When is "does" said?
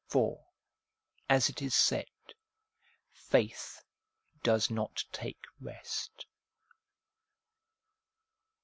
4.41-4.71